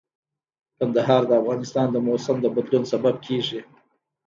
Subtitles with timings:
[0.77, 3.59] کندهار د افغانستان د موسم د بدلون سبب کېږي.